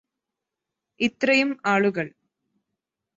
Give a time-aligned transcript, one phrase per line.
[0.99, 2.11] ഇത്രയും ആളുകള്